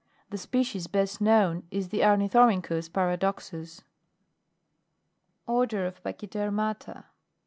[0.31, 3.83] The species best known is the Ornithorynchus Paradoxus.
[5.45, 7.03] ORDER OF PACHYDERMATA.